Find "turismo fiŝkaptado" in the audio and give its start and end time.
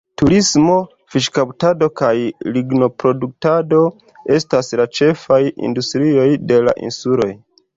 0.19-1.89